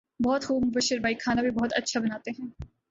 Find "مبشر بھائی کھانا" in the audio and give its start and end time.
0.65-1.41